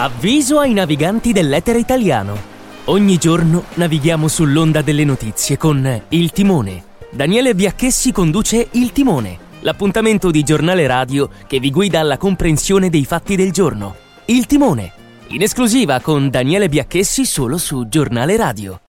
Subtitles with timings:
[0.00, 2.34] Avviso ai naviganti dell'etere italiano.
[2.84, 6.84] Ogni giorno navighiamo sull'onda delle notizie con Il Timone.
[7.10, 13.04] Daniele Biacchessi conduce Il Timone, l'appuntamento di giornale radio che vi guida alla comprensione dei
[13.04, 13.94] fatti del giorno.
[14.24, 14.90] Il Timone,
[15.26, 18.80] in esclusiva con Daniele Biacchessi solo su Giornale Radio.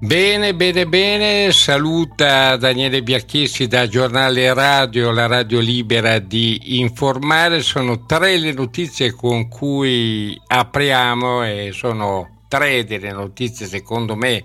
[0.00, 7.62] Bene, bene, bene, saluta Daniele Biacchessi da Giornale Radio, la radio libera di informare.
[7.62, 14.44] Sono tre le notizie con cui apriamo e sono tre delle notizie secondo me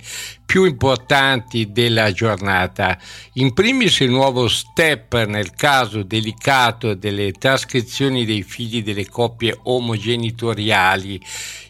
[0.53, 2.95] più importanti della giornata.
[3.33, 11.19] In primis il nuovo step nel caso delicato delle trascrizioni dei figli delle coppie omogenitoriali.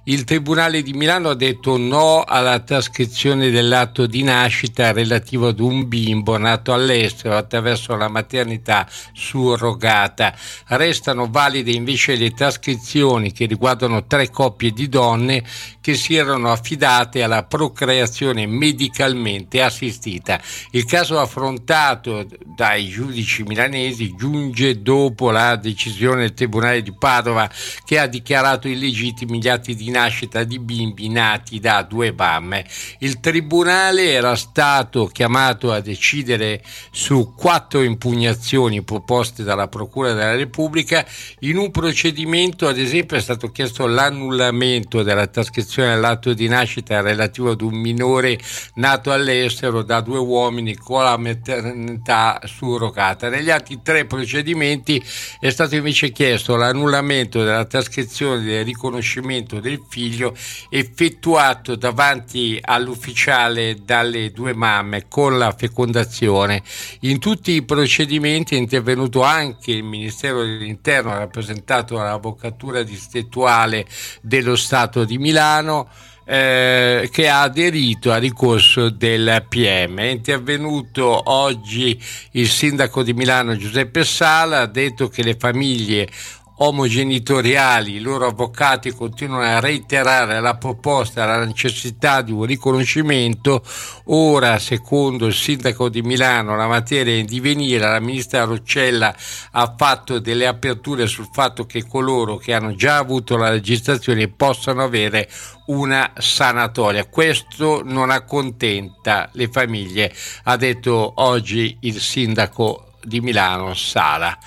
[0.06, 5.88] Il Tribunale di Milano ha detto no alla trascrizione dell'atto di nascita relativo ad un
[5.88, 10.36] bimbo nato all'estero attraverso la maternità surrogata.
[10.68, 15.42] Restano valide invece le trascrizioni che riguardano tre coppie di donne
[15.80, 20.42] che si erano affidate alla procreazione medica medicalmente assistita.
[20.72, 27.50] Il caso affrontato dai giudici milanesi giunge dopo la decisione del Tribunale di Padova
[27.86, 32.66] che ha dichiarato illegittimi gli atti di nascita di bimbi nati da due mamme.
[33.00, 41.06] Il Tribunale era stato chiamato a decidere su quattro impugnazioni proposte dalla Procura della Repubblica.
[41.40, 47.52] In un procedimento, ad esempio, è stato chiesto l'annullamento della trascrizione dell'atto di nascita relativo
[47.52, 48.40] ad un minore
[48.76, 53.30] nato all'estero da due uomini con la maternità surrogata.
[53.30, 55.04] Negli altri tre procedimenti
[55.40, 60.36] è stato invece chiesto l'annullamento della trascrizione del riconoscimento del figlio
[60.70, 66.62] effettuato davanti all'ufficiale dalle due mamme con la fecondazione.
[67.02, 73.86] In tutti i procedimenti è intervenuto anche il Ministero dell'Interno rappresentato dall'Avvocatura distrettuale
[74.22, 75.90] dello Stato di Milano
[76.26, 80.00] eh, che ha aderito al ricorso del PM.
[80.00, 82.02] È intervenuto oggi
[82.32, 86.08] il sindaco di Milano Giuseppe Sala, ha detto che le famiglie
[86.56, 93.64] omogenitoriali, i loro avvocati continuano a reiterare la proposta, la necessità di un riconoscimento.
[94.06, 97.88] Ora, secondo il sindaco di Milano, la materia è in divenire.
[97.88, 99.16] La ministra Roccella
[99.52, 104.84] ha fatto delle aperture sul fatto che coloro che hanno già avuto la registrazione possano
[104.84, 105.30] avere
[105.68, 107.06] una sanatoria.
[107.06, 114.38] Questo non accontenta le famiglie, ha detto oggi il sindaco di Milano Sala.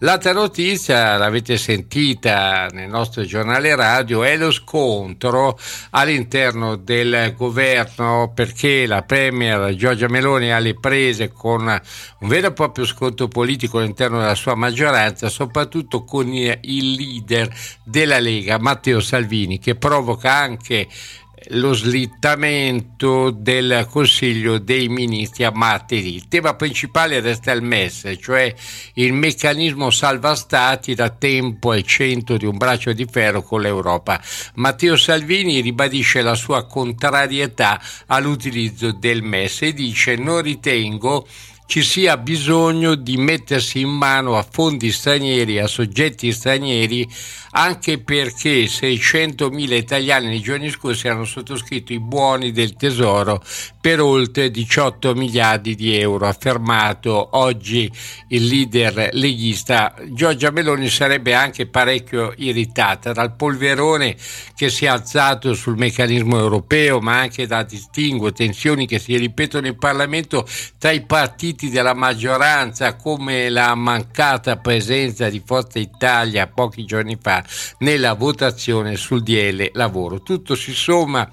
[0.00, 5.58] L'altra notizia, l'avete sentita nel nostro giornale radio, è lo scontro
[5.90, 11.62] all'interno del governo perché la Premier Giorgia Meloni ha le prese con
[12.18, 17.48] un vero e proprio scontro politico all'interno della sua maggioranza, soprattutto con il leader
[17.82, 20.88] della Lega, Matteo Salvini, che provoca anche
[21.48, 26.14] lo slittamento del Consiglio dei Ministri a martedì.
[26.14, 28.52] Il tema principale resta il MES, cioè
[28.94, 34.20] il meccanismo salva stati da tempo al centro di un braccio di ferro con l'Europa.
[34.54, 41.26] Matteo Salvini ribadisce la sua contrarietà all'utilizzo del MES e dice non ritengo
[41.66, 47.06] ci sia bisogno di mettersi in mano a fondi stranieri, a soggetti stranieri,
[47.50, 53.42] anche perché 600.000 italiani nei giorni scorsi hanno sottoscritto i buoni del tesoro
[53.80, 56.26] per oltre 18 miliardi di euro.
[56.26, 57.90] Affermato oggi
[58.28, 64.16] il leader leghista, Giorgia Meloni sarebbe anche parecchio irritata dal polverone
[64.54, 69.66] che si è alzato sul meccanismo europeo, ma anche da distinguo tensioni che si ripetono
[69.66, 70.46] in Parlamento
[70.78, 77.16] tra i partiti partiti della maggioranza come la mancata presenza di Forza Italia pochi giorni
[77.18, 77.42] fa
[77.78, 80.20] nella votazione sul DL lavoro.
[80.20, 81.26] Tutto si somma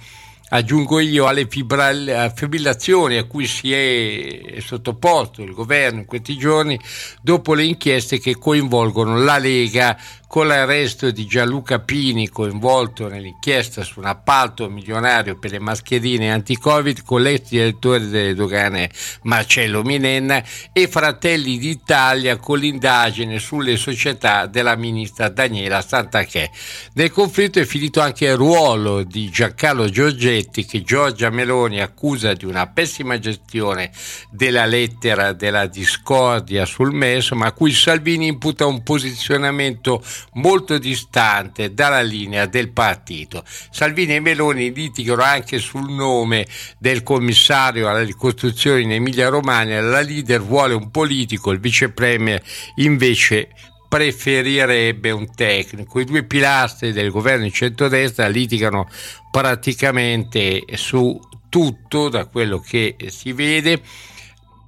[0.50, 6.80] aggiungo io alle fibrillazioni a cui si è sottoposto il governo in questi giorni
[7.22, 9.98] dopo le inchieste che coinvolgono la Lega
[10.34, 17.04] con l'arresto di Gianluca Pini coinvolto nell'inchiesta su un appalto milionario per le mascherine anti-Covid
[17.04, 18.90] con l'ex direttore delle dogane
[19.26, 20.42] Marcello Minenna
[20.72, 26.50] e Fratelli d'Italia con l'indagine sulle società della ministra Daniela Santachè.
[26.94, 32.46] Nel conflitto è finito anche il ruolo di Giancarlo Giorgetti che Giorgia Meloni accusa di
[32.46, 33.92] una pessima gestione
[34.32, 40.04] della lettera della discordia sul MES ma a cui Salvini imputa un posizionamento
[40.34, 43.44] molto distante dalla linea del partito.
[43.72, 46.48] Salvini e Meloni litigano anche sul nome
[46.78, 49.82] del commissario alla ricostruzione in Emilia Romagna.
[49.82, 52.42] La leader vuole un politico, il vice premier
[52.76, 53.50] invece
[53.88, 56.00] preferirebbe un tecnico.
[56.00, 58.90] I due pilastri del governo di centrodestra litigano
[59.30, 63.80] praticamente su tutto da quello che si vede.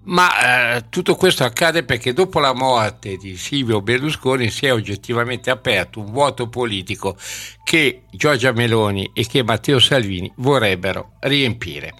[0.05, 5.49] Ma eh, tutto questo accade perché dopo la morte di Silvio Berlusconi si è oggettivamente
[5.49, 7.17] aperto un vuoto politico
[7.63, 11.93] che Giorgia Meloni e che Matteo Salvini vorrebbero riempire.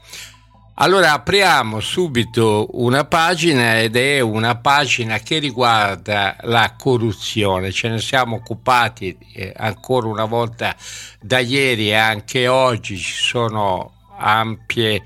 [0.78, 7.72] Allora apriamo subito una pagina ed è una pagina che riguarda la corruzione.
[7.72, 10.76] Ce ne siamo occupati eh, ancora una volta
[11.22, 15.02] da ieri e anche oggi ci sono ampie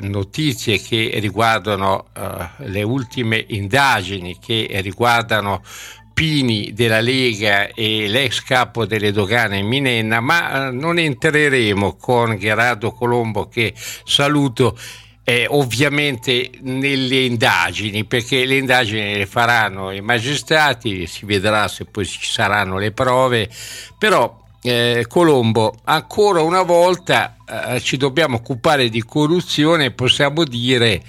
[0.00, 5.62] notizie che riguardano uh, le ultime indagini che riguardano
[6.12, 12.90] Pini della Lega e l'ex capo delle dogane Minenna, ma uh, non entreremo con Gerardo
[12.92, 13.72] Colombo che
[14.04, 14.76] saluto
[15.28, 22.06] eh, ovviamente nelle indagini, perché le indagini le faranno i magistrati, si vedrà se poi
[22.06, 23.50] ci saranno le prove,
[23.98, 31.00] però eh, Colombo, ancora una volta eh, ci dobbiamo occupare di corruzione e possiamo dire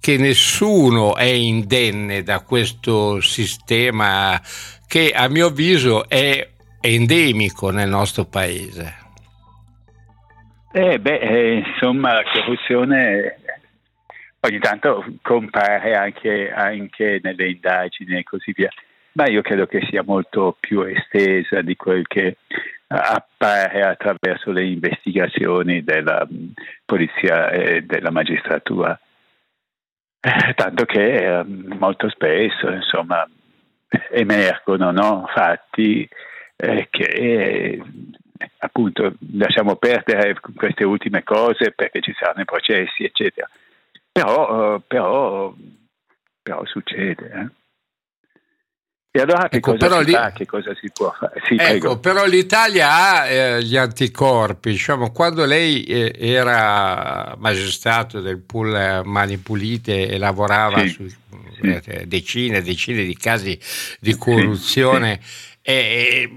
[0.00, 4.40] che nessuno è indenne da questo sistema
[4.86, 6.48] che a mio avviso è
[6.80, 8.94] endemico nel nostro paese.
[10.72, 13.36] Eh beh, eh, insomma, la corruzione
[14.40, 18.70] ogni tanto compare anche, anche nelle indagini e così via,
[19.12, 22.38] ma io credo che sia molto più estesa di quel che
[22.92, 26.50] appare attraverso le investigazioni della mm,
[26.84, 28.98] polizia e della magistratura.
[30.20, 33.26] Eh, tanto che eh, molto spesso insomma,
[34.10, 36.08] emergono no, fatti
[36.56, 37.82] eh, che
[38.58, 43.48] appunto lasciamo perdere queste ultime cose perché ci saranno i processi eccetera
[44.10, 45.54] però, però,
[46.42, 47.59] però succede eh.
[49.12, 50.30] E allora che, ecco, cosa si fa?
[50.30, 51.42] Che cosa si può fare?
[51.48, 54.70] Sì, ecco, però l'Italia ha eh, gli anticorpi.
[54.70, 61.16] Diciamo, quando lei eh, era magistrato del pool Mani Pulite e lavorava sì, su sì.
[61.62, 63.58] Eh, decine e decine di casi
[63.98, 66.30] di corruzione, sì, e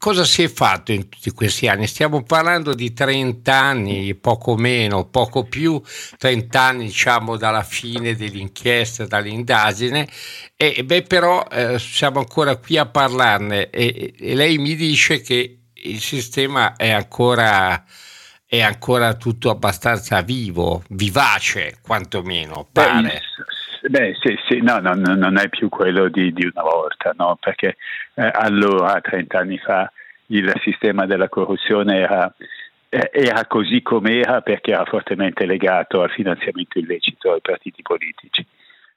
[0.00, 1.86] cosa si è fatto in tutti questi anni?
[1.86, 5.80] Stiamo parlando di 30 anni, poco meno, poco più,
[6.16, 10.08] 30 anni diciamo dalla fine dell'inchiesta, dall'indagine,
[10.56, 15.58] e beh, però eh, siamo ancora qui a parlarne e, e, lei mi dice che
[15.74, 17.84] il sistema è ancora,
[18.46, 23.02] è ancora tutto abbastanza vivo, vivace quantomeno, pare.
[23.02, 23.20] Beh,
[23.88, 27.38] Beh, sì, sì, no, no, no, non è più quello di, di una volta, no?
[27.40, 27.76] perché
[28.14, 29.90] eh, allora, 30 anni fa,
[30.26, 32.32] il sistema della corruzione era,
[32.88, 38.46] eh, era così com'era perché era fortemente legato al finanziamento illecito ai partiti politici.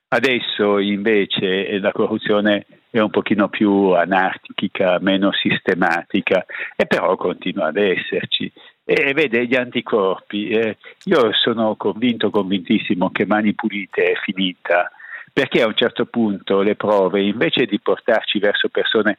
[0.09, 6.45] Adesso invece la corruzione è un pochino più anarchica, meno sistematica,
[6.75, 8.51] e però continua ad esserci.
[8.85, 14.91] E vede gli anticorpi, eh, io sono convinto, convintissimo che Mani Pulite è finita,
[15.31, 19.17] perché a un certo punto le prove, invece di portarci verso persone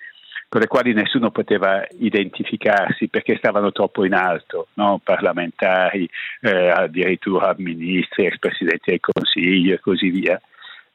[0.49, 5.00] con le quali nessuno poteva identificarsi perché stavano troppo in alto, no?
[5.02, 6.08] parlamentari,
[6.43, 10.40] eh, addirittura ministri, ex presidenti del Consiglio e così via.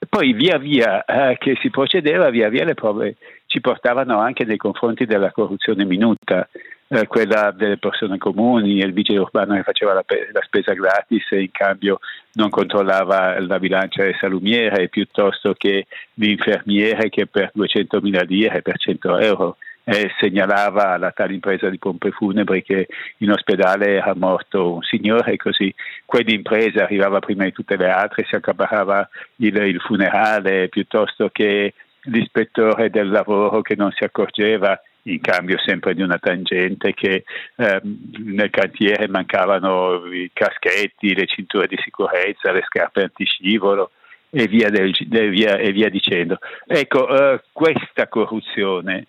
[0.08, 3.18] Poi via via eh, che si procedeva, via via le prove
[3.48, 6.48] ci portavano anche nei confronti della corruzione minuta,
[6.90, 11.42] eh, quella delle persone comuni, il vigile urbano che faceva la, la, spesa gratis e
[11.42, 12.00] in cambio
[12.34, 15.86] non controllava la bilancia del salumiere, piuttosto che
[16.16, 22.12] l'infermiere che per 200.000 lire, per 100 euro, eh, segnalava alla tale impresa di pompe
[22.12, 22.88] funebri che
[23.18, 25.74] in ospedale era morto un signore così
[26.06, 31.74] quell'impresa arrivava prima di tutte le altre, si accaparava il, il funerale piuttosto che
[32.04, 34.80] l'ispettore del lavoro che non si accorgeva
[35.14, 37.24] in cambio sempre di una tangente che
[37.56, 43.92] eh, nel cantiere mancavano i caschetti, le cinture di sicurezza, le scarpe antiscivolo
[44.30, 46.38] e via, del, via, e via dicendo.
[46.66, 49.08] Ecco, eh, questa corruzione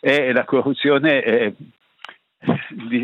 [0.00, 1.54] è la corruzione eh,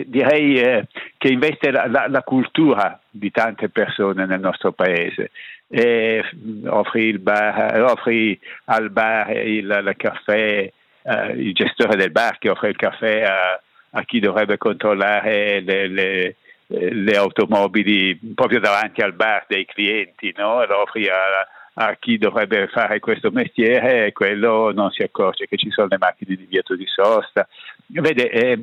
[0.07, 0.87] direi eh,
[1.19, 5.31] che investe la, la, la, cultura di tante persone nel nostro paese.
[5.69, 6.23] E
[6.67, 10.71] offri, bar, offri al bar il, il caffè
[11.03, 15.89] uh, il gestore del bar che offre il caffè a, a chi dovrebbe controllare le,
[15.89, 20.65] le, le, automobili proprio davanti al bar dei clienti, no?
[20.65, 25.57] lo offri a, a, chi dovrebbe fare questo mestiere e quello non si accorge che
[25.57, 27.47] ci sono le macchine di divieto di sosta.
[27.87, 28.59] Vede, eh,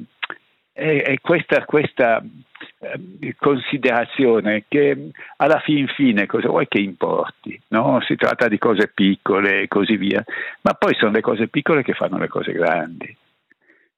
[0.80, 2.24] e, questa, questa,
[2.80, 7.60] eh, considerazione che alla fin fine cosa vuoi che importi?
[7.70, 8.00] No?
[8.02, 10.24] Si tratta di cose piccole e così via,
[10.62, 13.16] ma poi sono le cose piccole che fanno le cose grandi.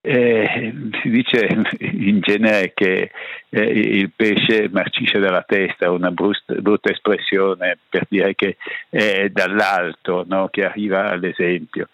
[0.03, 0.73] Eh,
[1.03, 1.47] si dice
[1.77, 3.11] in genere che
[3.49, 8.57] eh, il pesce marcisce dalla testa, una brutta, brutta espressione per dire che
[8.89, 10.47] è dall'alto no?
[10.49, 11.89] che arriva all'esempio.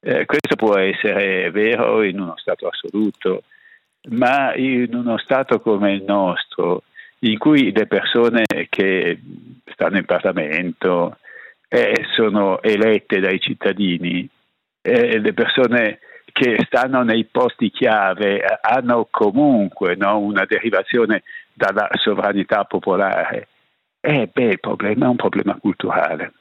[0.00, 3.42] Eh, questo può essere vero in uno stato assoluto,
[4.08, 6.82] ma in uno Stato come il nostro,
[7.20, 9.20] in cui le persone che
[9.72, 11.18] stanno in Parlamento
[11.68, 14.28] eh, sono elette dai cittadini,
[14.82, 15.98] eh, le persone
[16.32, 21.22] che stanno nei posti chiave eh, hanno comunque no, una derivazione
[21.52, 23.48] dalla sovranità popolare.
[24.00, 26.32] Eh, beh, il problema è un problema culturale.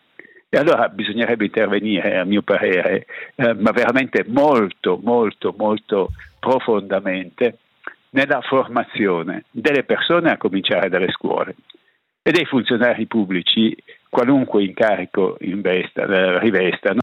[0.49, 7.57] E allora bisognerebbe intervenire, a mio parere, eh, ma veramente molto, molto, molto profondamente
[8.11, 11.55] nella formazione delle persone, a cominciare dalle scuole,
[12.21, 13.75] e dei funzionari pubblici,
[14.09, 17.01] qualunque incarico investa, rivestano,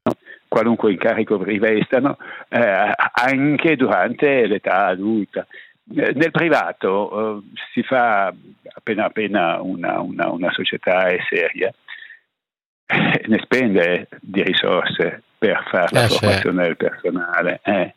[0.49, 2.17] qualunque incarico rivestano,
[2.49, 5.47] eh, anche durante l'età adulta.
[5.95, 8.33] Eh, nel privato eh, si fa
[8.75, 11.73] appena appena una, una, una società è seria,
[13.27, 17.61] ne spende di risorse per fare la eh, formazione del personale.
[17.65, 17.95] Eh.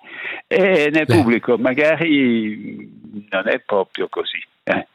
[0.48, 1.16] E nel Beh.
[1.16, 2.90] pubblico magari
[3.30, 4.44] non è proprio così.
[4.64, 4.88] Eh.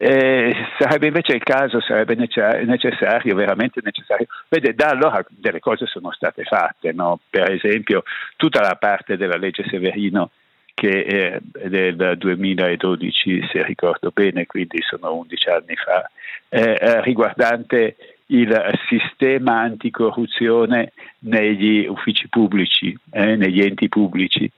[0.00, 4.26] Eh, sarebbe invece il caso, sarebbe necessario, veramente necessario.
[4.48, 7.18] Vede, da allora delle cose sono state fatte, no?
[7.28, 8.04] per esempio
[8.36, 10.30] tutta la parte della legge Severino
[10.74, 16.08] che è del 2012, se ricordo bene, quindi sono 11 anni fa,
[16.48, 17.96] eh, riguardante
[18.30, 24.50] il sistema anticorruzione negli uffici pubblici, eh, negli enti pubblici.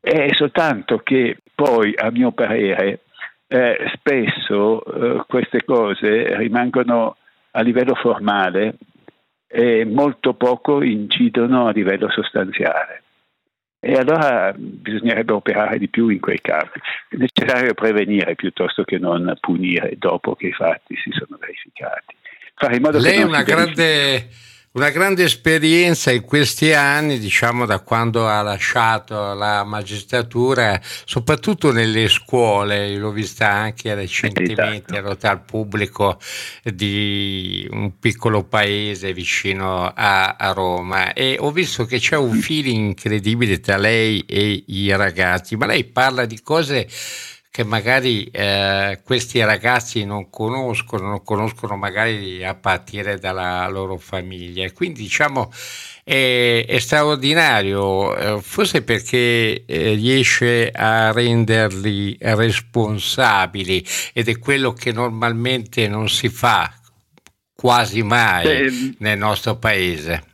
[0.00, 3.00] È soltanto che poi, a mio parere,
[3.46, 7.16] eh, spesso eh, queste cose rimangono
[7.52, 8.76] a livello formale
[9.46, 13.02] e molto poco incidono a livello sostanziale.
[13.78, 16.80] E allora bisognerebbe operare di più in quei casi.
[17.08, 22.16] È necessario prevenire piuttosto che non punire dopo che i fatti si sono verificati
[22.54, 23.16] fare in modo Lei che...
[23.16, 24.28] Lei è una grande,
[24.72, 32.08] una grande esperienza in questi anni, diciamo da quando ha lasciato la magistratura, soprattutto nelle
[32.08, 36.18] scuole, l'ho vista anche recentemente, ero al pubblico
[36.62, 41.12] di un piccolo paese vicino a, a Roma.
[41.12, 45.84] E ho visto che c'è un feeling incredibile tra lei e i ragazzi, ma lei
[45.84, 46.88] parla di cose
[47.54, 54.68] che magari eh, questi ragazzi non conoscono, non conoscono magari a partire dalla loro famiglia.
[54.72, 55.52] Quindi diciamo
[56.02, 64.90] è, è straordinario, eh, forse perché eh, riesce a renderli responsabili ed è quello che
[64.90, 66.68] normalmente non si fa
[67.54, 70.24] quasi mai Beh, nel nostro paese.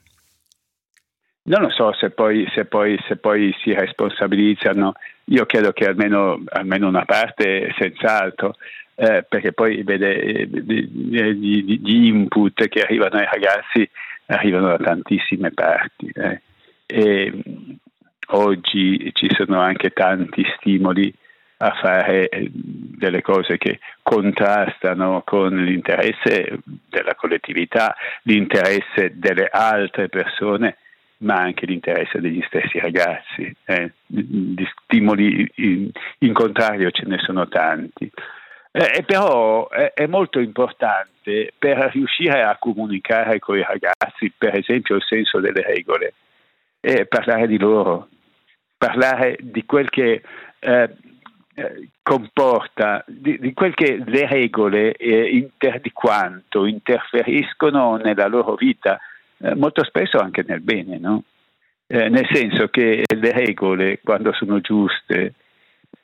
[1.43, 4.95] Non lo so se poi, se poi, se poi si responsabilizzano
[5.30, 8.56] io credo che almeno, almeno una parte, senz'altro,
[8.96, 13.88] eh, perché poi vede gli input che arrivano ai ragazzi
[14.26, 16.12] arrivano da tantissime parti.
[16.14, 16.40] Eh.
[16.87, 17.32] E
[18.32, 21.12] oggi ci sono anche tanti stimoli
[21.58, 26.58] a fare eh, delle cose che contrastano con l'interesse
[26.88, 30.78] della collettività, l'interesse delle altre persone
[31.21, 33.55] ma anche l'interesse degli stessi ragazzi.
[33.65, 33.93] Eh.
[34.07, 38.11] Di stimoli in, in, contrario ce ne sono tanti.
[38.73, 44.97] Eh, però è, è, molto importante per riuscire a comunicare con i ragazzi, per esempio,
[44.97, 46.15] il senso delle regole,
[46.81, 48.09] eh, parlare di loro,
[48.79, 50.23] parlare di quel che
[50.61, 50.97] eh,
[51.55, 58.55] eh, comporta, di, di, quel che le regole, eh, inter, di quanto interferiscono nella loro
[58.55, 59.00] vita
[59.42, 61.25] eh, molto spesso anche nel bene, no?
[61.87, 65.35] eh, nel senso che le regole, quando sono giuste,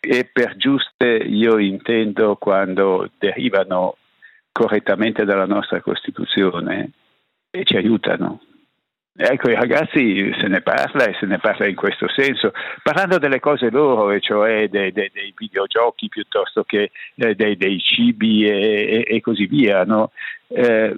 [0.00, 3.96] e per giuste io intendo quando derivano
[4.50, 6.90] correttamente dalla nostra Costituzione
[7.50, 8.40] e ci aiutano.
[9.18, 12.52] Ecco, i ragazzi se ne parla e se ne parla in questo senso,
[12.82, 17.78] parlando delle cose loro, e cioè dei, dei, dei videogiochi piuttosto che eh, dei, dei,
[17.78, 20.10] cibi e, e, così via, no?
[20.48, 20.94] eh,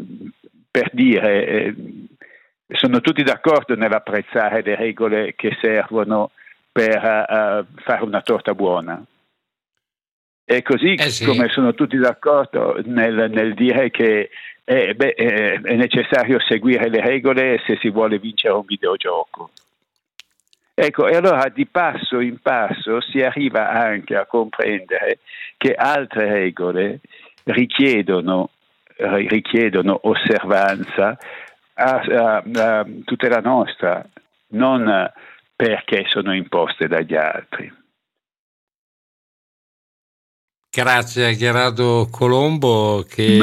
[0.71, 1.75] per dire, eh,
[2.69, 6.31] sono tutti d'accordo nell'apprezzare le regole che servono
[6.71, 9.03] per uh, fare una torta buona.
[10.45, 11.25] E così eh sì.
[11.25, 14.31] come sono tutti d'accordo nel, nel dire che
[14.65, 19.51] eh, beh, eh, è necessario seguire le regole se si vuole vincere un videogioco.
[20.75, 25.19] Ecco, e allora di passo in passo si arriva anche a comprendere
[25.57, 27.01] che altre regole
[27.45, 28.51] richiedono,
[28.97, 31.19] richiedono osservanza
[31.79, 34.05] a, a, a tutela nostra,
[34.49, 35.11] non
[35.55, 37.73] perché sono imposte dagli altri.
[40.71, 43.39] Grazie a Gerardo Colombo che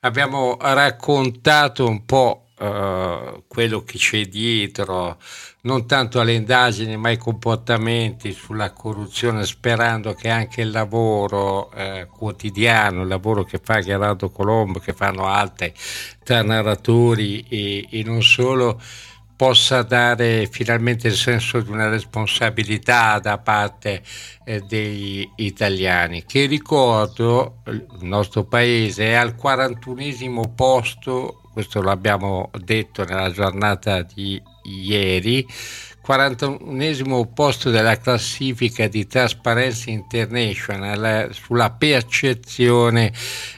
[0.00, 5.18] abbiamo raccontato un po' Uh, quello che c'è dietro,
[5.64, 12.08] non tanto alle indagini ma ai comportamenti sulla corruzione, sperando che anche il lavoro eh,
[12.10, 15.72] quotidiano, il lavoro che fa Gerardo Colombo, che fanno altri
[16.24, 18.80] tra narratori e, e non solo,
[19.36, 24.02] possa dare finalmente il senso di una responsabilità da parte
[24.44, 33.04] eh, degli italiani, che ricordo il nostro paese è al 41 posto, questo l'abbiamo detto
[33.04, 35.46] nella giornata di ieri,
[36.00, 43.12] 41 posto della classifica di Transparency International sulla percezione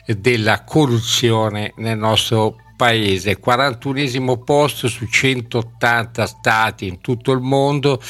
[0.07, 8.01] della corruzione nel nostro paese paese, 41 posto su 180 stati in tutto il mondo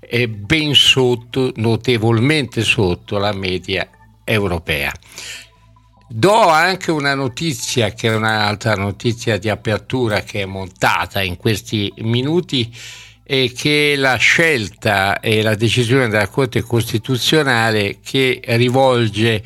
[0.00, 3.88] e ben sotto, notevolmente sotto la media
[4.24, 4.92] europea.
[6.16, 11.92] Do anche una notizia che è un'altra notizia di apertura che è montata in questi
[12.02, 12.72] minuti
[13.24, 19.42] e che la scelta e la decisione della Corte Costituzionale che rivolge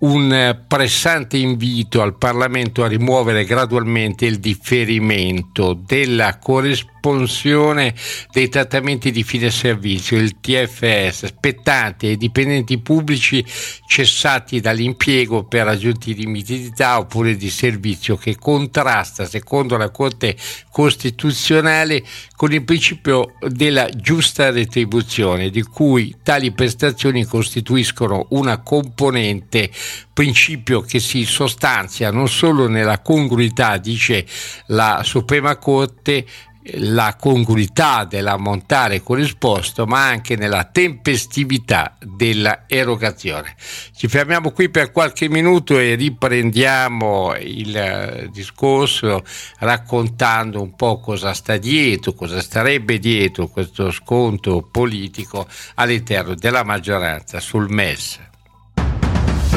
[0.00, 7.94] un pressante invito al Parlamento a rimuovere gradualmente il differimento della corrispondenza sospensione
[8.30, 13.44] dei trattamenti di fine servizio, il TFS, spettanti ai dipendenti pubblici
[13.86, 20.36] cessati dall'impiego per raggiunti limiti di età oppure di servizio che contrasta, secondo la Corte
[20.70, 22.04] Costituzionale,
[22.36, 29.70] con il principio della giusta retribuzione, di cui tali prestazioni costituiscono una componente
[30.12, 34.26] principio che si sostanzia non solo nella congruità, dice
[34.66, 36.26] la Suprema Corte,
[36.74, 43.54] la congruità dell'ammontare corrisposto, ma anche nella tempestività della erogazione.
[43.94, 49.24] Ci fermiamo qui per qualche minuto e riprendiamo il eh, discorso
[49.58, 57.40] raccontando un po' cosa sta dietro, cosa starebbe dietro questo sconto politico all'interno della maggioranza
[57.40, 58.18] sul MES.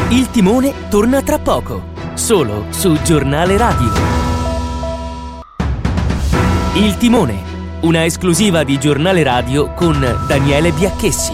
[0.10, 4.35] Il timone torna tra poco, solo su Giornale Radio.
[6.78, 7.42] Il Timone,
[7.84, 11.32] una esclusiva di giornale radio con Daniele Biacchessi.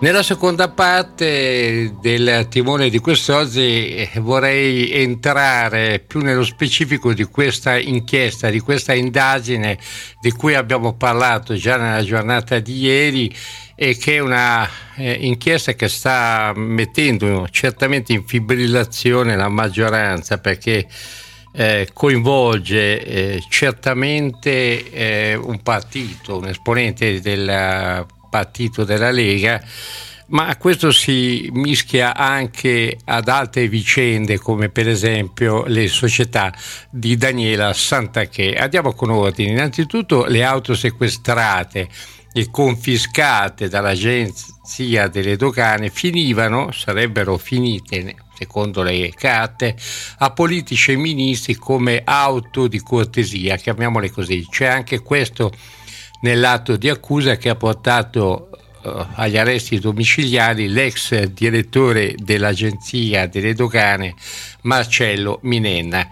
[0.00, 7.78] Nella seconda parte del timone di quest'oggi eh, vorrei entrare più nello specifico di questa
[7.78, 9.78] inchiesta, di questa indagine
[10.20, 13.32] di cui abbiamo parlato già nella giornata di ieri
[13.76, 20.88] e che è una eh, inchiesta che sta mettendo certamente in fibrillazione la maggioranza perché
[21.52, 29.62] eh, coinvolge eh, certamente eh, un partito, un esponente del partito della Lega,
[30.28, 36.52] ma questo si mischia anche ad altre vicende come per esempio le società
[36.90, 38.54] di Daniela Santachè.
[38.58, 39.52] Andiamo con ordine.
[39.52, 41.88] Innanzitutto le auto sequestrate
[42.32, 49.76] e confiscate dall'agenzia delle dogane finivano, sarebbero finite secondo le carte,
[50.18, 54.46] a politici e ministri come auto di cortesia, chiamiamole così.
[54.48, 55.52] C'è anche questo
[56.20, 58.50] nell'atto di accusa che ha portato
[58.82, 64.14] uh, agli arresti domiciliari l'ex direttore dell'agenzia delle dogane
[64.62, 66.08] Marcello Minenna.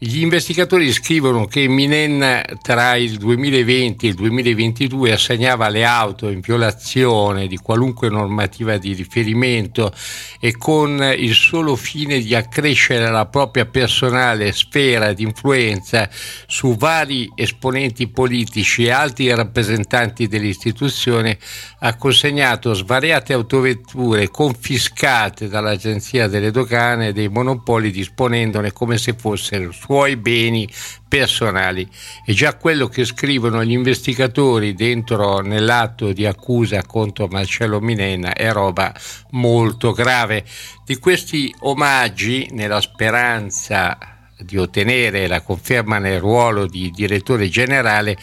[0.00, 6.38] Gli investigatori scrivono che Minen tra il 2020 e il 2022 assegnava le auto in
[6.38, 9.92] violazione di qualunque normativa di riferimento
[10.38, 16.08] e con il solo fine di accrescere la propria personale sfera di influenza
[16.46, 21.38] su vari esponenti politici e altri rappresentanti dell'istituzione
[21.80, 29.64] ha consegnato svariate autovetture confiscate dall'Agenzia delle Dogane e dei Monopoli disponendone come se fossero
[29.88, 30.68] suoi beni
[31.08, 31.88] personali.
[32.26, 38.52] E già quello che scrivono gli investigatori dentro nell'atto di accusa contro Marcello Minena è
[38.52, 38.94] roba
[39.30, 40.44] molto grave.
[40.84, 43.96] Di questi omaggi, nella speranza
[44.38, 48.14] di ottenere la conferma nel ruolo di direttore generale,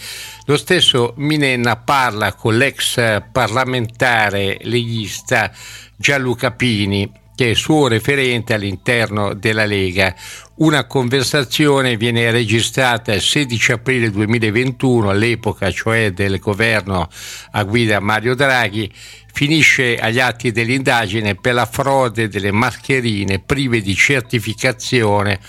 [0.45, 5.51] lo stesso Minenna parla con l'ex parlamentare leghista
[5.97, 10.15] Gianluca Pini che è suo referente all'interno della Lega.
[10.56, 17.10] Una conversazione viene registrata il 16 aprile 2021, all'epoca cioè del governo
[17.52, 18.91] a guida Mario Draghi,
[19.34, 25.39] finisce agli atti dell'indagine per la frode delle mascherine prive di certificazione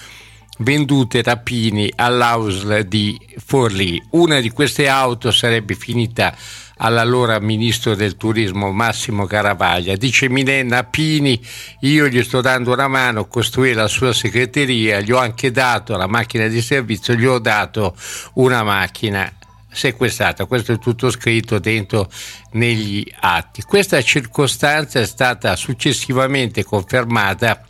[0.59, 4.03] vendute da Pini all'Ausl di Forlì.
[4.11, 6.35] Una di queste auto sarebbe finita
[6.79, 9.97] all'allora ministro del turismo Massimo Caravaglia.
[9.97, 11.41] Dice Minenna Pini,
[11.81, 15.97] io gli sto dando una mano a costruire la sua segreteria, gli ho anche dato
[15.97, 17.97] la macchina di servizio, gli ho dato
[18.35, 19.33] una macchina
[19.71, 20.47] sequestrata.
[20.47, 22.11] Questo è tutto scritto dentro
[22.53, 23.63] negli atti.
[23.63, 27.63] Questa circostanza è stata successivamente confermata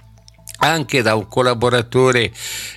[0.59, 2.33] anche da un collaboratore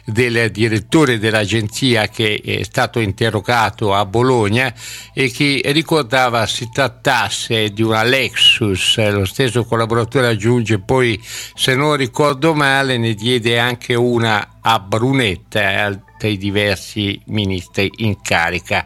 [0.06, 4.74] del direttore dell'agenzia che è stato interrogato a Bologna
[5.14, 11.20] e che ricordava si trattasse di una Lexus, lo stesso collaboratore aggiunge poi
[11.54, 18.22] se non ricordo male ne diede anche una a Brunetta tra i diversi ministri in
[18.22, 18.86] carica.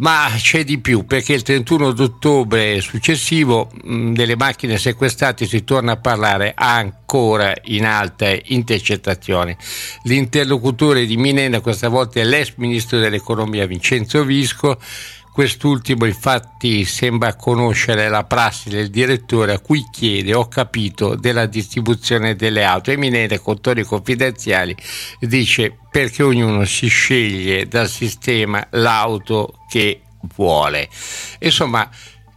[0.00, 5.92] Ma c'è di più perché il 31 d'ottobre successivo mh, delle macchine sequestrate si torna
[5.92, 9.54] a parlare ancora in alte intercettazioni.
[10.04, 14.78] L'interlocutore di Minena questa volta è l'ex ministro dell'economia Vincenzo Visco
[15.32, 22.34] Quest'ultimo infatti sembra conoscere la prassi del direttore a cui chiede, ho capito, della distribuzione
[22.34, 22.90] delle auto.
[22.90, 24.76] Eminente contori confidenziali
[25.20, 30.02] dice perché ognuno si sceglie dal sistema l'auto che
[30.34, 30.88] vuole.
[31.38, 31.88] Insomma,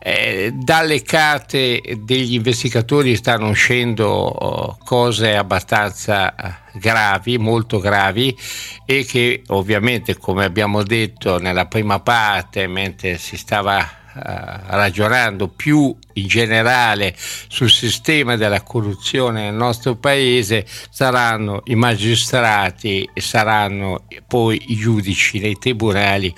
[0.05, 8.37] eh, dalle carte degli investigatori stanno uscendo oh, cose abbastanza eh, gravi, molto gravi
[8.85, 14.19] e che ovviamente come abbiamo detto nella prima parte mentre si stava uh,
[14.67, 17.15] ragionando più in generale
[17.47, 25.39] sul sistema della corruzione nel nostro paese saranno i magistrati e saranno poi i giudici
[25.39, 26.35] nei tribunali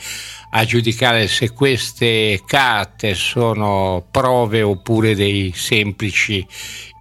[0.58, 6.46] a giudicare se queste carte sono prove oppure dei semplici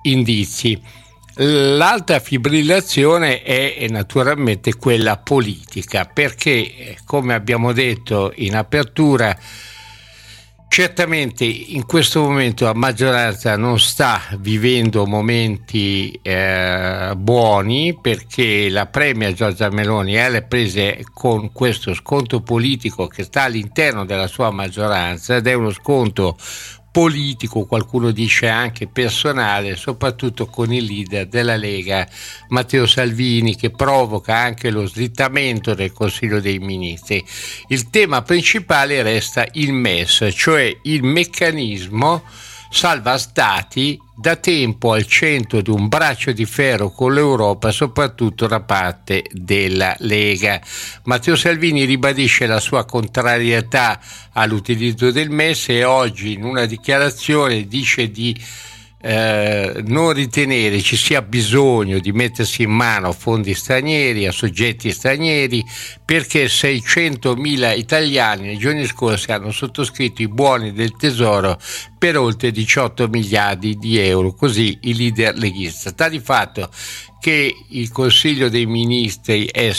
[0.02, 0.80] indizi.
[1.36, 9.36] L'alta fibrillazione è naturalmente quella politica perché, come abbiamo detto in apertura,
[10.68, 19.32] Certamente in questo momento la maggioranza non sta vivendo momenti eh, buoni perché la premia
[19.32, 25.36] Giorgia Meloni è alle prese con questo sconto politico che sta all'interno della sua maggioranza
[25.36, 26.36] ed è uno sconto
[26.94, 32.06] politico, qualcuno dice anche personale, soprattutto con il leader della Lega,
[32.50, 37.20] Matteo Salvini, che provoca anche lo slittamento del Consiglio dei Ministri.
[37.66, 42.22] Il tema principale resta il MES, cioè il meccanismo
[42.74, 48.60] salva stati da tempo al centro di un braccio di ferro con l'Europa, soprattutto da
[48.60, 50.60] parte della Lega.
[51.04, 54.00] Matteo Salvini ribadisce la sua contrarietà
[54.32, 58.36] all'utilizzo del MES e oggi in una dichiarazione dice di
[59.06, 64.90] eh, non ritenere ci sia bisogno di mettersi in mano a fondi stranieri, a soggetti
[64.90, 65.62] stranieri,
[66.02, 71.60] perché 600.000 italiani nei giorni scorsi hanno sottoscritto i buoni del tesoro
[71.98, 75.90] per oltre 18 miliardi di euro, così il leader leghista.
[75.90, 76.70] Sta di fatto
[77.20, 79.70] che il Consiglio dei Ministri è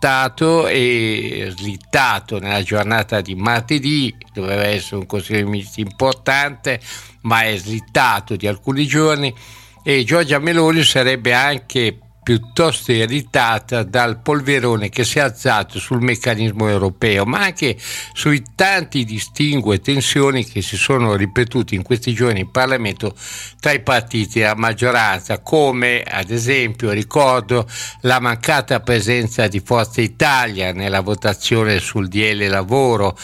[0.00, 6.80] stato e slittato nella giornata di martedì, doveva essere un Consiglio dei Ministri importante,
[7.22, 9.34] ma è slittato di alcuni giorni
[9.82, 16.68] e Giorgia Meloni sarebbe anche piuttosto irritata dal polverone che si è alzato sul meccanismo
[16.68, 17.76] europeo, ma anche
[18.12, 23.14] sui tanti distingue e tensioni che si sono ripetuti in questi giorni in Parlamento
[23.58, 27.66] tra i partiti della maggioranza, come ad esempio ricordo
[28.02, 33.16] la mancata presenza di Forza Italia nella votazione sul DL lavoro.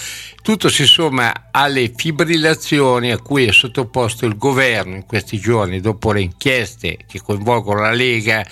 [0.47, 6.13] Tutto si somma alle fibrillazioni a cui è sottoposto il governo in questi giorni dopo
[6.13, 8.47] le inchieste che coinvolgono la Lega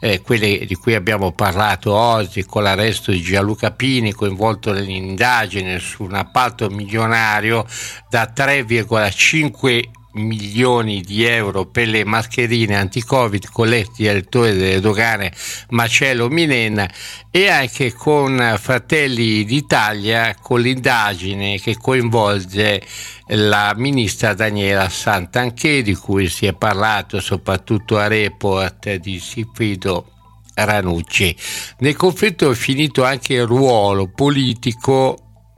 [0.00, 6.04] eh, quelle di cui abbiamo parlato oggi con l'arresto di Gianluca Pini coinvolto nell'indagine su
[6.04, 7.66] un appalto milionario
[8.08, 15.32] da 3,5 milioni di euro per le mascherine anti-covid con l'ex direttore delle dogane
[15.70, 16.88] Marcello Minenna
[17.32, 22.80] e anche con Fratelli d'Italia con l'indagine che coinvolge
[23.28, 30.12] la ministra Daniela Santanché di cui si è parlato soprattutto a report di Sifido
[30.54, 31.36] Ranucci.
[31.78, 35.16] Nel conflitto è finito anche il ruolo politico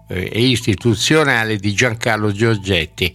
[0.09, 3.13] eh, e istituzionale di Giancarlo Giorgetti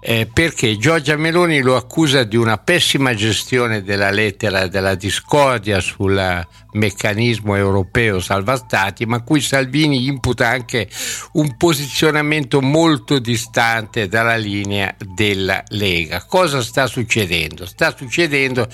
[0.00, 6.46] eh, perché Giorgia Meloni lo accusa di una pessima gestione della lettera della discordia sul
[6.72, 10.88] meccanismo europeo salva stati, ma cui Salvini imputa anche
[11.32, 16.24] un posizionamento molto distante dalla linea della Lega.
[16.24, 17.66] Cosa sta succedendo?
[17.66, 18.68] Sta succedendo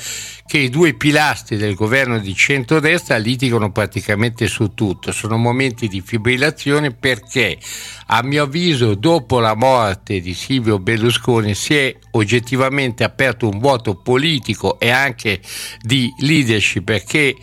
[0.46, 6.00] che i due pilastri del governo di centrodestra litigano praticamente su tutto, sono momenti di
[6.00, 7.58] fibrillazione perché
[8.06, 13.96] a mio avviso dopo la morte di Silvio Berlusconi si è oggettivamente aperto un vuoto
[13.96, 15.40] politico e anche
[15.80, 17.34] di leadership perché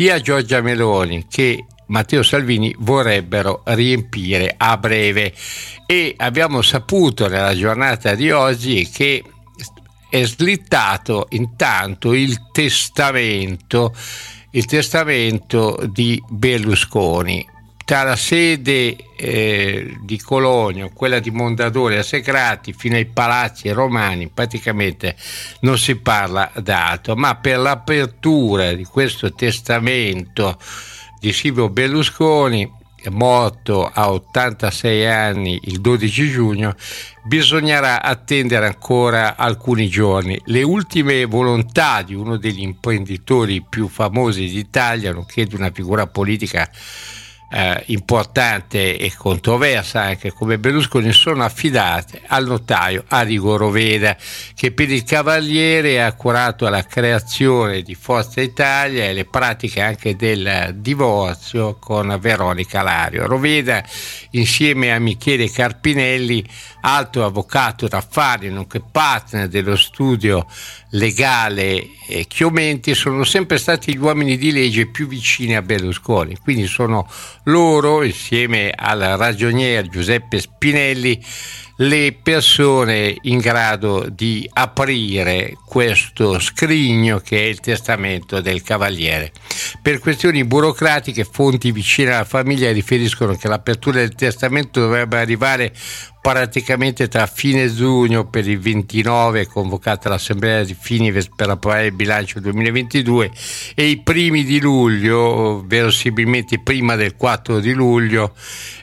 [0.00, 5.34] sia Giorgia Meloni che Matteo Salvini vorrebbero riempire a breve
[5.84, 9.22] e abbiamo saputo nella giornata di oggi che
[10.08, 13.94] è slittato intanto il testamento,
[14.52, 17.49] il testamento di Berlusconi.
[17.90, 24.30] Tra la sede eh, di Cologno, quella di Mondadori a Secrati, fino ai palazzi romani,
[24.32, 25.16] praticamente
[25.62, 30.56] non si parla d'altro, ma per l'apertura di questo testamento
[31.18, 36.76] di Silvio Berlusconi morto a 86 anni il 12 giugno,
[37.24, 40.40] bisognerà attendere ancora alcuni giorni.
[40.44, 46.70] Le ultime volontà di uno degli imprenditori più famosi d'Italia, nonché di una figura politica
[47.52, 54.16] eh, importante e controversa anche come Berlusconi sono affidate al notaio Arrigo Roveda
[54.54, 60.14] che per il Cavaliere ha curato la creazione di Forza Italia e le pratiche anche
[60.14, 63.26] del divorzio con Veronica Lario.
[63.26, 63.82] Roveda
[64.30, 66.46] insieme a Michele Carpinelli
[66.80, 70.46] altro avvocato d'affari nonché partner dello studio
[70.90, 76.36] legale eh, Chiomenti sono sempre stati gli uomini di legge più vicini a Berlusconi.
[76.36, 77.08] Quindi sono
[77.44, 81.22] loro insieme al ragioniere Giuseppe Spinelli
[81.82, 89.32] le persone in grado di aprire questo scrigno che è il testamento del cavaliere.
[89.80, 95.72] Per questioni burocratiche, fonti vicine alla famiglia riferiscono che l'apertura del testamento dovrebbe arrivare
[96.20, 102.40] praticamente tra fine giugno per il 29 convocata l'assemblea di Finives per approvare il bilancio
[102.40, 103.30] 2022
[103.74, 108.34] e i primi di luglio, verosimilmente prima del 4 di luglio,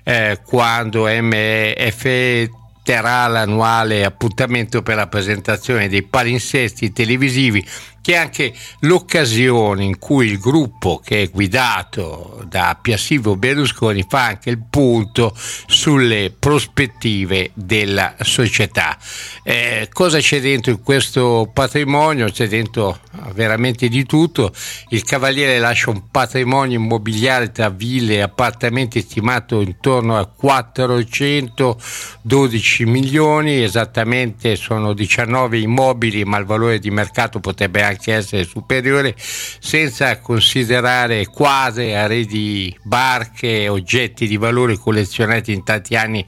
[0.03, 2.49] eh, quando MFE
[2.87, 7.61] terrà l'annuale appuntamento per la presentazione dei palinsesti televisivi
[8.07, 14.27] che è anche l'occasione in cui il gruppo che è guidato da Piassivo Berlusconi fa
[14.27, 18.97] anche il punto sulle prospettive della società.
[19.43, 22.31] Eh, cosa c'è dentro in questo patrimonio?
[22.31, 23.01] C'è dentro
[23.33, 24.53] veramente di tutto.
[24.89, 33.61] Il Cavaliere lascia un patrimonio immobiliare tra ville e appartamenti stimato intorno a 412 milioni,
[33.61, 41.25] esattamente sono 19 immobili, ma il valore di mercato potrebbe anche essere superiore, senza considerare
[41.27, 46.25] quadre, arredi, barche, oggetti di valore collezionati in tanti anni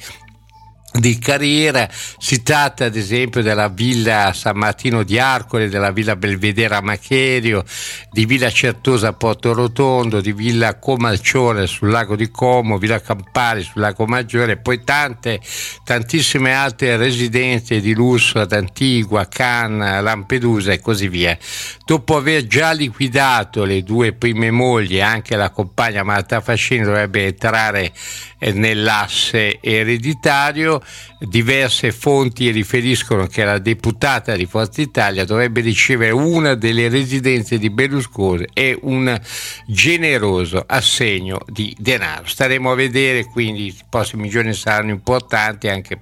[0.94, 1.88] di carriera.
[1.92, 7.64] Si tratta ad esempio della villa San Martino di Arcole, della villa Belvedere a Macherio,
[8.12, 13.62] di villa Certosa a Porto Rotondo, di villa Comalcione sul lago di Como, villa Campari
[13.62, 15.40] sul lago Maggiore, poi tante,
[15.84, 21.38] tantissime altre residenze di lusso ad Antigua, Cannes, Lampedusa e così via.
[21.86, 27.92] Dopo aver già liquidato le due prime mogli, anche la compagna Marta Fascini dovrebbe entrare
[28.40, 30.79] eh, nell'asse ereditario.
[31.20, 37.70] Diverse fonti riferiscono che la deputata di Forza Italia dovrebbe ricevere una delle residenze di
[37.70, 39.20] Berlusconi e un
[39.68, 42.26] generoso assegno di denaro.
[42.26, 46.00] Staremo a vedere, quindi i prossimi giorni saranno importanti anche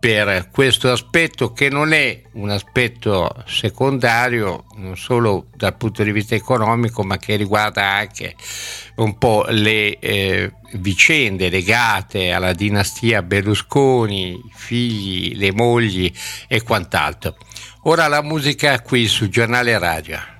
[0.00, 6.34] per questo aspetto che non è un aspetto secondario non solo dal punto di vista
[6.34, 8.34] economico ma che riguarda anche
[8.96, 16.10] un po' le eh, vicende legate alla dinastia Berlusconi, i figli, le mogli
[16.48, 17.36] e quant'altro.
[17.82, 20.39] Ora la musica qui sul giornale radio.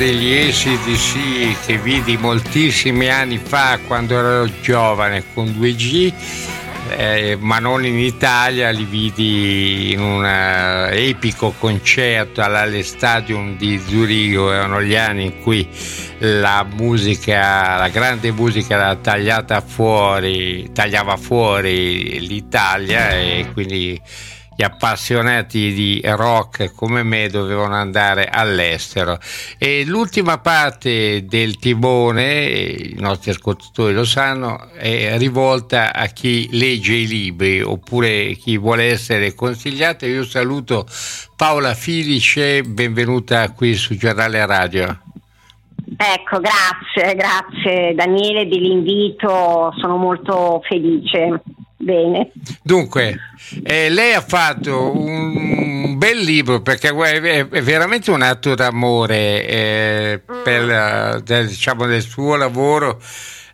[0.00, 6.12] Degli ACDC che vidi moltissimi anni fa quando ero giovane con 2G,
[6.96, 10.24] eh, ma non in Italia, li vidi in un
[10.90, 15.68] epico concerto all'Alle Stadium di Zurigo, erano gli anni in cui
[16.20, 24.00] la musica, la grande musica era tagliata fuori, tagliava fuori l'Italia e quindi
[24.60, 29.18] gli appassionati di rock come me dovevano andare all'estero.
[29.56, 36.92] E l'ultima parte del timone, i nostri ascoltatori lo sanno, è rivolta a chi legge
[36.92, 40.04] i libri oppure chi vuole essere consigliato.
[40.04, 40.86] Io saluto
[41.36, 45.00] Paola Filice, benvenuta qui su Giornale Radio.
[45.96, 51.40] Ecco, grazie, grazie Daniele dell'invito, sono molto felice.
[51.82, 52.30] Bene.
[52.62, 53.18] Dunque,
[53.62, 61.22] eh, lei ha fatto un bel libro perché è, veramente un atto d'amore eh, per,
[61.22, 63.00] del, diciamo, del suo lavoro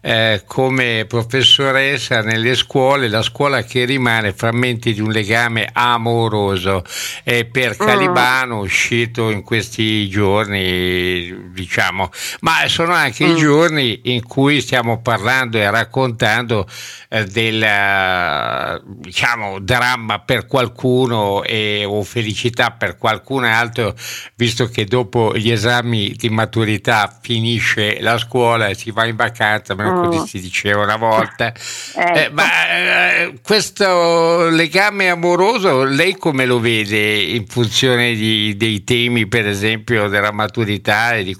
[0.06, 6.84] eh, come professoressa nelle scuole, la scuola che rimane frammenti di un legame amoroso
[7.24, 7.84] eh, per mm.
[7.84, 12.10] Calibano uscito in questi giorni, diciamo,
[12.42, 13.30] ma sono anche mm.
[13.30, 16.68] i giorni in cui stiamo parlando e raccontando
[17.08, 23.92] eh, del diciamo, dramma per qualcuno e, o felicità per qualcun altro,
[24.36, 29.74] visto che dopo gli esami di maturità finisce la scuola e si va in vacanza,
[29.74, 30.24] meno così mm.
[30.24, 31.52] si diceva una volta.
[31.52, 32.18] ecco.
[32.18, 39.26] eh, ma eh, questo legame amoroso, lei come lo vede in funzione di, dei temi,
[39.26, 41.36] per esempio, della maturità e di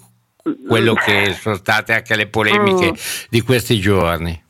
[0.66, 3.26] quello che sono state anche le polemiche mm.
[3.28, 4.44] di questi giorni?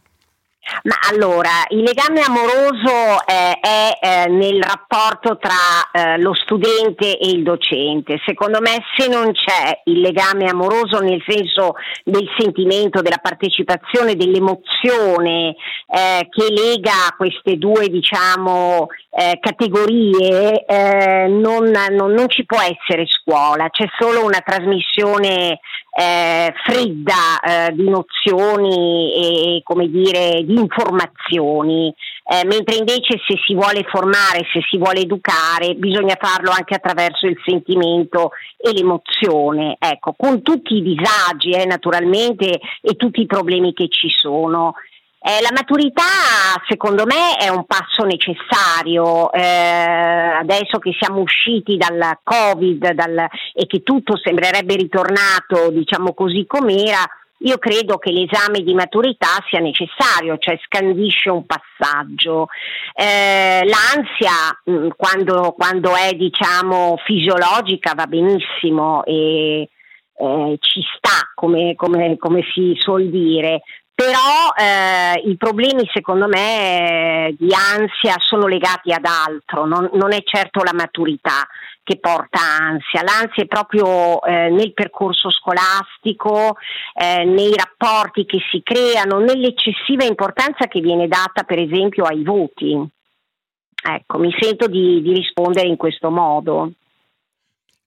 [0.84, 7.30] Ma allora, il legame amoroso eh, è eh, nel rapporto tra eh, lo studente e
[7.30, 8.20] il docente.
[8.24, 15.54] Secondo me se non c'è il legame amoroso nel senso del sentimento, della partecipazione, dell'emozione
[15.88, 23.06] eh, che lega queste due diciamo, eh, categorie, eh, non, non, non ci può essere
[23.06, 25.60] scuola, c'è solo una trasmissione
[25.98, 31.92] eh, fredda eh, di nozioni e come dire di informazioni,
[32.28, 37.26] eh, mentre invece se si vuole formare, se si vuole educare, bisogna farlo anche attraverso
[37.26, 43.72] il sentimento e l'emozione, ecco, con tutti i disagi eh, naturalmente e tutti i problemi
[43.72, 44.74] che ci sono.
[45.28, 46.04] Eh, la maturità
[46.68, 53.66] secondo me è un passo necessario, eh, adesso che siamo usciti dal Covid dal, e
[53.66, 57.04] che tutto sembrerebbe ritornato diciamo così com'era,
[57.38, 62.46] io credo che l'esame di maturità sia necessario, cioè scandisce un passaggio.
[62.94, 69.68] Eh, l'ansia mh, mm, quando, quando, è diciamo fisiologica va benissimo e
[70.18, 73.62] eh, ci sta come, come, come si suol dire,
[73.96, 80.20] però eh, i problemi secondo me di ansia sono legati ad altro, non, non è
[80.22, 81.48] certo la maturità
[81.82, 86.58] che porta ansia, l'ansia è proprio eh, nel percorso scolastico,
[86.92, 92.78] eh, nei rapporti che si creano, nell'eccessiva importanza che viene data per esempio ai voti.
[93.82, 96.72] Ecco, mi sento di, di rispondere in questo modo.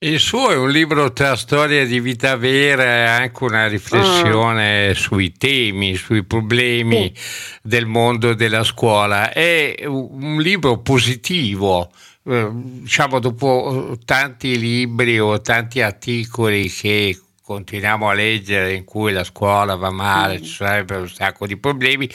[0.01, 4.93] Il suo è un libro tra storie di vita vera e anche una riflessione mm.
[4.93, 7.21] sui temi, sui problemi sì.
[7.63, 9.33] del mondo della scuola.
[9.33, 11.91] È un libro positivo,
[12.23, 17.19] eh, diciamo dopo tanti libri o tanti articoli che
[17.49, 20.43] continuiamo a leggere in cui la scuola va male, mm.
[20.43, 22.07] ci sarebbero un sacco di problemi,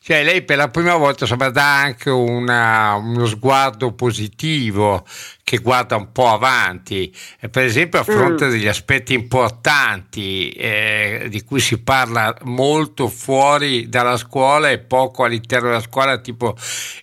[0.00, 5.06] cioè lei per la prima volta insomma, dà anche una, uno sguardo positivo
[5.48, 7.10] che guarda un po' avanti,
[7.50, 8.50] per esempio a fronte mm.
[8.50, 15.68] degli aspetti importanti eh, di cui si parla molto fuori dalla scuola e poco all'interno
[15.68, 16.54] della scuola, tipo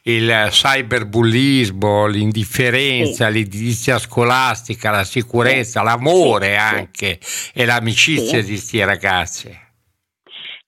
[0.04, 3.34] il cyberbullismo, l'indifferenza, sì.
[3.34, 5.86] l'edilizia scolastica, la sicurezza, sì.
[5.88, 6.76] l'amore sì.
[6.76, 7.20] anche
[7.52, 9.65] e l'amicizia di questi ragazzi.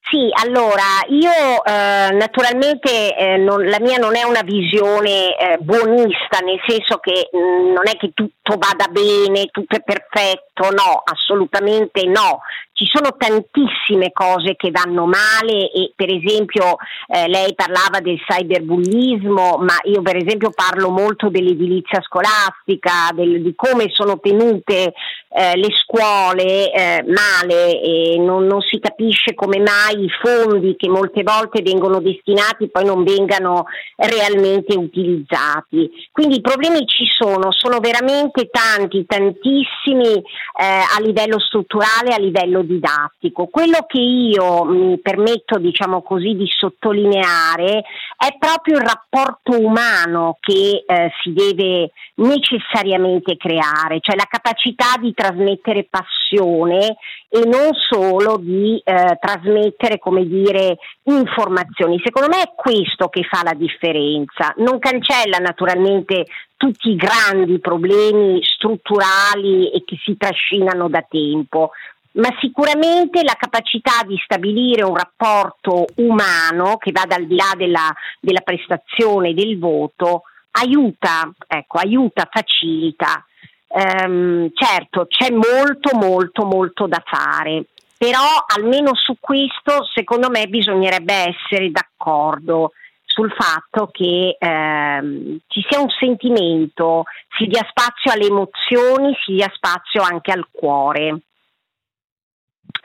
[0.10, 6.40] Sì, allora io eh, naturalmente eh, non, la mia non è una visione eh, buonista,
[6.46, 11.02] nel senso che mh, mm, non è che tutto vada bene, tutto è perfetto, no,
[11.04, 12.40] assolutamente no.
[12.78, 16.76] Ci sono tantissime cose che vanno male e per esempio
[17.08, 23.56] eh, lei parlava del cyberbullismo, ma io per esempio parlo molto dell'edilizia scolastica, del, di
[23.56, 24.94] come sono tenute
[25.30, 30.88] eh, le scuole eh, male e non, non, si capisce come mai i fondi che
[30.88, 33.66] molte volte vengono destinati poi non vengano
[33.96, 35.90] realmente utilizzati.
[36.12, 40.22] Quindi i problemi ci sono, sono veramente tanti, tantissimi eh,
[40.62, 43.48] a livello strutturale, a livello didattico.
[43.48, 47.84] Quello che io mi permetto diciamo così di sottolineare
[48.18, 55.14] è proprio il rapporto umano che eh, si deve necessariamente creare, cioè la capacità di
[55.14, 56.98] trasmettere passione
[57.30, 62.00] e non solo di eh, trasmettere, come dire, informazioni.
[62.04, 64.54] Secondo me è questo che fa la differenza.
[64.58, 71.72] Non cancella naturalmente tutti i grandi problemi strutturali e che si trascinano da tempo,
[72.18, 77.94] ma sicuramente la capacità di stabilire un rapporto umano che vada al di là della,
[78.20, 83.24] della prestazione del voto aiuta, ecco, aiuta, facilita.
[83.70, 87.66] Um, certo, c'è molto, molto, molto da fare,
[87.98, 92.72] però almeno su questo secondo me bisognerebbe essere d'accordo
[93.04, 97.04] sul fatto che ehm, ci sia un sentimento,
[97.38, 101.22] si dia spazio alle emozioni, si dia spazio anche al cuore.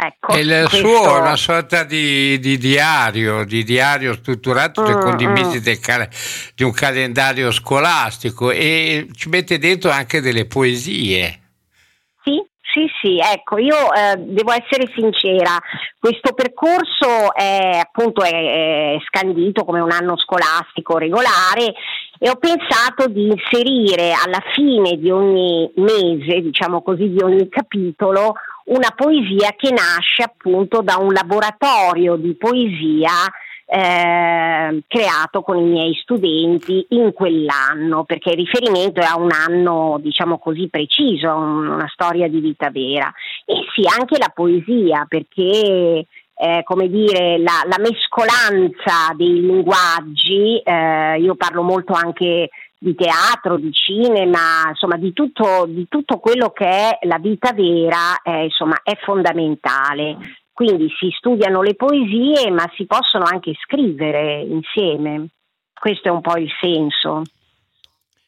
[0.05, 0.77] Ecco, il questo...
[0.79, 5.81] suo è una sorta di, di, diario, di diario strutturato, mm, condivisi mm.
[5.81, 6.09] Cal-
[6.57, 11.41] di un calendario scolastico e ci mette dentro anche delle poesie.
[12.25, 12.43] Sì,
[12.73, 15.57] sì, sì, ecco, io eh, devo essere sincera,
[16.01, 21.75] questo percorso è appunto è, è scandito come un anno scolastico regolare
[22.19, 28.35] e ho pensato di inserire alla fine di ogni mese, diciamo così, di ogni capitolo,
[28.67, 33.11] una poesia che nasce appunto da un laboratorio di poesia
[33.65, 39.99] eh, creato con i miei studenti in quell'anno, perché il riferimento è a un anno,
[40.01, 43.11] diciamo così, preciso, a una storia di vita vera.
[43.47, 51.19] E sì, anche la poesia, perché eh, come dire, la, la, mescolanza dei linguaggi, eh,
[51.21, 52.51] io parlo molto anche
[52.83, 58.21] di teatro, di cinema, insomma di tutto, di tutto quello che è la vita vera,
[58.23, 60.17] eh, insomma è fondamentale.
[60.53, 65.29] Quindi si studiano le poesie ma si possono anche scrivere insieme.
[65.73, 67.23] Questo è un po' il senso.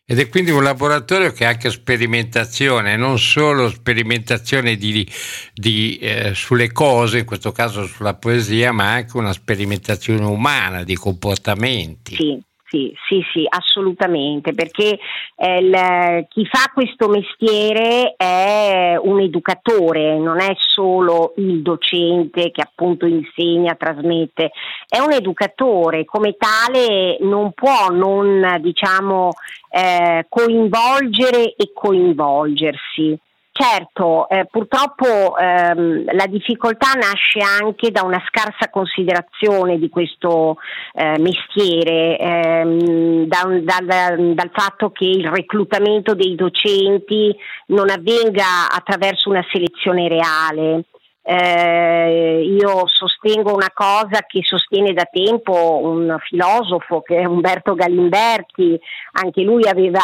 [0.06, 5.06] Ed è quindi un laboratorio che ha anche sperimentazione, non solo sperimentazione di,
[5.52, 10.94] di, eh, sulle cose, in questo caso sulla poesia, ma anche una sperimentazione umana, di
[10.94, 12.16] comportamenti.
[12.16, 12.38] Sì,
[12.74, 14.98] sì, sì, sì, assolutamente, perché
[15.36, 23.06] eh, chi fa questo mestiere è un educatore, non è solo il docente che appunto
[23.06, 24.50] insegna, trasmette,
[24.88, 29.30] è un educatore, come tale non può non diciamo
[29.70, 33.16] eh, coinvolgere e coinvolgersi.
[33.56, 40.56] Certo, eh, purtroppo ehm, la difficoltà nasce anche da una scarsa considerazione di questo
[40.92, 47.32] eh, mestiere, ehm, da, da, dal fatto che il reclutamento dei docenti
[47.66, 50.86] non avvenga attraverso una selezione reale.
[51.22, 58.76] Eh, io sostengo una cosa che sostiene da tempo un filosofo che è Umberto Galimberti,
[59.12, 60.00] anche lui aveva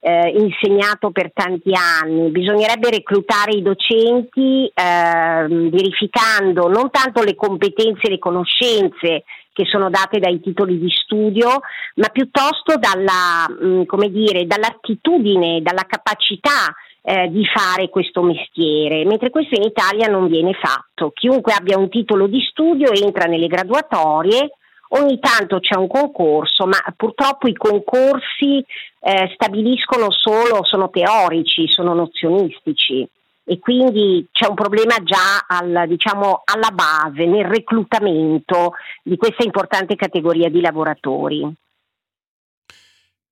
[0.00, 2.30] eh, insegnato per tanti anni.
[2.30, 9.90] Bisognerebbe reclutare i docenti eh, verificando non tanto le competenze e le conoscenze che sono
[9.90, 11.60] date dai titoli di studio,
[11.96, 16.72] ma piuttosto dalla, mh, mm, dire, dall'attitudine, dalla capacità
[17.02, 21.10] eh, di fare questo mestiere, mentre questo in Italia non viene fatto.
[21.10, 24.57] Chiunque abbia un titolo di studio entra nelle graduatorie,
[24.90, 28.64] Ogni tanto c'è un concorso, ma purtroppo i concorsi
[29.00, 33.06] eh, stabiliscono solo, sono teorici, sono nozionistici
[33.50, 39.96] e quindi c'è un problema già al, diciamo, alla base, nel reclutamento di questa importante
[39.96, 41.50] categoria di lavoratori.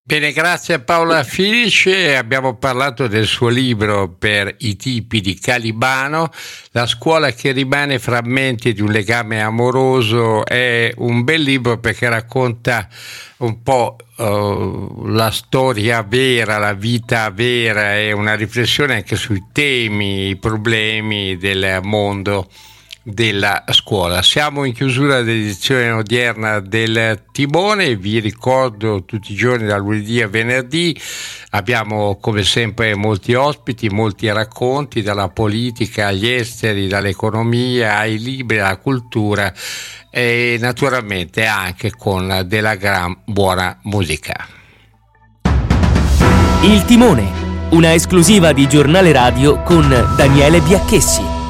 [0.09, 2.15] Bene, grazie a Paola Filice.
[2.15, 6.31] Abbiamo parlato del suo libro per i tipi di Calibano.
[6.71, 12.89] La scuola che rimane frammenti di un legame amoroso è un bel libro perché racconta
[13.39, 20.29] un po' uh, la storia vera, la vita vera e una riflessione anche sui temi,
[20.29, 22.49] i problemi del mondo
[23.09, 24.21] della scuola.
[24.21, 30.27] Siamo in chiusura dell'edizione odierna del Timone, vi ricordo tutti i giorni da lunedì a
[30.27, 30.99] venerdì,
[31.51, 38.77] abbiamo come sempre molti ospiti, molti racconti dalla politica agli esteri, dall'economia ai libri, alla
[38.77, 39.53] cultura
[40.11, 44.49] e naturalmente anche con della gran buona musica.
[46.63, 47.31] Il Timone,
[47.71, 51.36] una esclusiva di giornale radio con Daniele Biacchessi.